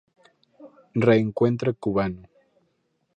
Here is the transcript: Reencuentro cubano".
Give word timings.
Reencuentro 0.95 1.75
cubano". 1.75 2.23